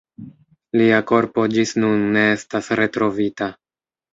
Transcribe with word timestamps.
Lia 0.81 1.01
korpo 1.11 1.45
ĝis 1.57 1.75
nun 1.83 2.01
ne 2.17 2.25
estas 2.39 2.73
retrovita. 2.81 3.53